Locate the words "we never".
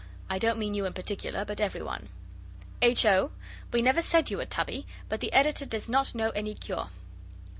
3.71-4.01